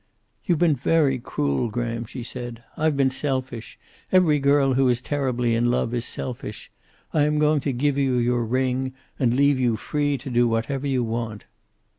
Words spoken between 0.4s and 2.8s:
"You've been very cruel, Graham," she said.